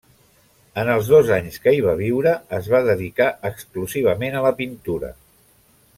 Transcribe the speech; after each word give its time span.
En 0.83 0.87
els 0.93 1.09
dos 1.15 1.29
anys 1.35 1.59
que 1.65 1.73
hi 1.75 1.83
va 1.87 1.93
viure, 2.01 2.33
es 2.61 2.71
va 2.75 2.81
dedicar 2.89 3.27
exclusivament 3.53 4.39
a 4.41 4.45
la 4.49 4.55
pintura. 4.63 5.17